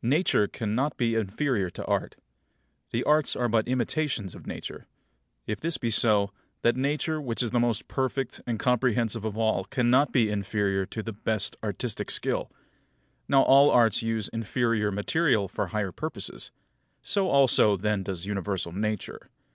[0.00, 0.08] 10.
[0.08, 2.16] Nature cannot be inferior to Art.
[2.90, 4.86] The Arts are but imitations of Nature.
[5.46, 6.30] If this be so,
[6.62, 11.02] that Nature which is the most perfect and comprehensive of all cannot be inferior to
[11.02, 12.50] the best artistic skill.
[13.28, 16.50] Now all Arts use inferior material for higher purposes;
[17.02, 19.28] so also then does universal Nature.